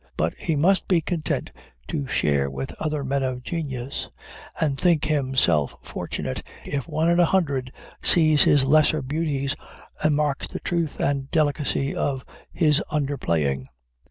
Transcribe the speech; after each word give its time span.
But 0.17 0.33
he 0.33 0.55
must 0.55 0.87
be 0.87 0.99
content 0.99 1.51
to 1.89 2.07
share 2.07 2.49
with 2.49 2.73
other 2.79 3.03
men 3.03 3.21
of 3.21 3.43
genius, 3.43 4.09
and 4.59 4.75
think 4.75 5.05
himself 5.05 5.75
fortunate 5.83 6.41
if 6.65 6.87
one 6.87 7.07
in 7.07 7.19
a 7.19 7.25
hundred 7.25 7.71
sees 8.01 8.41
his 8.41 8.65
lesser 8.65 9.03
beauties, 9.03 9.55
and 10.03 10.15
marks 10.15 10.47
the 10.47 10.59
truth 10.61 10.99
and 10.99 11.29
delicacy 11.29 11.93
of 11.95 12.25
his 12.51 12.81
under 12.89 13.15
playing. 13.15 13.69